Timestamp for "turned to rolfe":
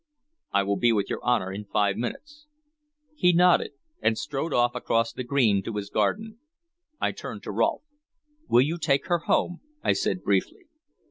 7.11-7.83